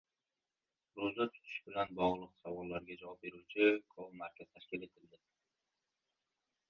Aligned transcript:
Ro‘za 1.01 1.25
tutish 1.33 1.57
bilan 1.67 1.91
bog‘liq 1.99 2.33
savollarga 2.45 2.97
javob 3.03 3.21
beruvchi 3.29 3.69
koll-markaz 3.95 4.51
tashkil 4.57 4.89
etildi 4.89 5.21